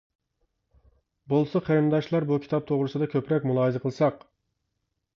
[1.33, 4.29] بولسا قېرىنداشلار بۇ كىتاب توغرىسىدا كۆپرەك مۇلاھىزە قىلساق.